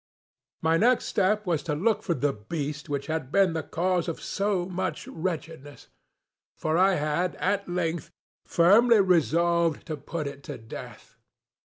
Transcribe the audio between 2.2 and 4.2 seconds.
beast which had been the cause of